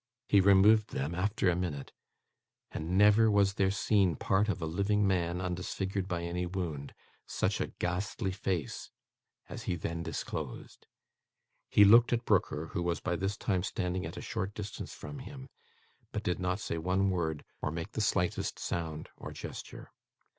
He 0.27 0.41
removed 0.41 0.93
them, 0.93 1.13
after 1.13 1.47
a 1.47 1.55
minute, 1.55 1.91
and 2.71 2.97
never 2.97 3.29
was 3.29 3.53
there 3.53 3.69
seen, 3.69 4.15
part 4.15 4.49
of 4.49 4.59
a 4.59 4.65
living 4.65 5.05
man 5.07 5.39
undisfigured 5.39 6.07
by 6.07 6.23
any 6.23 6.47
wound, 6.47 6.95
such 7.27 7.61
a 7.61 7.67
ghastly 7.67 8.31
face 8.31 8.89
as 9.47 9.65
he 9.65 9.75
then 9.75 10.01
disclosed. 10.01 10.87
He 11.69 11.85
looked 11.85 12.11
at 12.11 12.25
Brooker, 12.25 12.69
who 12.73 12.81
was 12.81 12.99
by 12.99 13.15
this 13.15 13.37
time 13.37 13.61
standing 13.61 14.03
at 14.07 14.17
a 14.17 14.21
short 14.21 14.55
distance 14.55 14.91
from 14.95 15.19
him; 15.19 15.49
but 16.11 16.23
did 16.23 16.39
not 16.39 16.59
say 16.59 16.79
one 16.79 17.11
word, 17.11 17.45
or 17.61 17.69
make 17.69 17.91
the 17.91 18.01
slightest 18.01 18.57
sound 18.57 19.09
or 19.17 19.31
gesture. 19.31 19.91